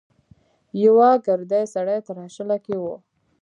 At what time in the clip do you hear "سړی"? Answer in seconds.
1.73-1.97